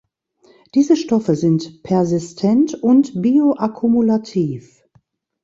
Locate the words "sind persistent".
1.35-2.73